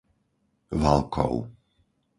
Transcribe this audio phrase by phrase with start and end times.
[0.81, 1.35] Valkov